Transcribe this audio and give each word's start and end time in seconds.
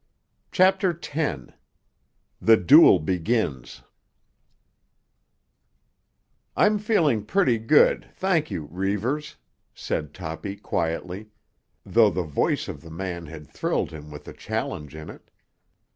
CHAPTER 0.51 0.99
X—THE 0.99 2.57
DUEL 2.57 2.97
BEGINS 2.97 3.83
"I'm 6.57 6.79
feeling 6.79 7.23
pretty 7.23 7.59
good, 7.59 8.09
thank 8.15 8.49
you, 8.49 8.63
Reivers," 8.71 9.35
said 9.75 10.11
Toppy 10.15 10.55
quietly, 10.55 11.29
though 11.85 12.09
the 12.09 12.23
voice 12.23 12.67
of 12.67 12.81
the 12.81 12.89
man 12.89 13.27
had 13.27 13.47
thrilled 13.47 13.91
him 13.91 14.09
with 14.09 14.23
the 14.23 14.33
challenge 14.33 14.95
in 14.95 15.11
it. 15.11 15.29